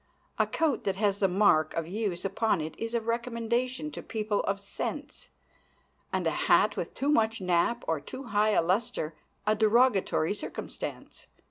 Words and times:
A 0.39 0.47
coat 0.47 0.83
that 0.85 0.95
has 0.95 1.19
the 1.19 1.27
mark 1.27 1.75
of 1.75 1.87
use 1.87 2.25
upon 2.25 2.59
it 2.59 2.73
is 2.79 2.95
a 2.95 2.99
recommendation 3.01 3.91
to 3.91 4.01
people 4.01 4.41
of 4.45 4.59
sense, 4.59 5.29
and 6.11 6.25
a 6.25 6.31
hat 6.49 6.75
with 6.75 6.95
too 6.95 7.09
much 7.09 7.39
nap 7.39 7.83
and 7.87 8.07
too 8.07 8.23
high 8.23 8.49
a 8.49 8.63
luster 8.63 9.15
a 9.45 9.53
derogatory 9.53 10.33
circumstance. 10.33 11.27